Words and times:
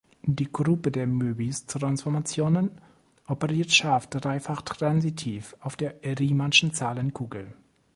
Die 0.25 0.51
Gruppe 0.51 0.89
der 0.89 1.05
Möbiustransformationen 1.05 2.71
operiert 3.27 3.71
scharf 3.71 4.07
dreifach 4.07 4.63
transitiv 4.63 5.55
auf 5.59 5.75
der 5.75 5.93
riemannschen 6.03 6.73
Zahlenkugel. 6.73 7.53